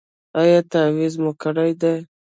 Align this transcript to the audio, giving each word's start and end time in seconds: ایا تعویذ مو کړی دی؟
ایا 0.39 0.59
تعویذ 0.71 1.13
مو 1.23 1.31
کړی 1.43 1.71
دی؟ 1.81 1.93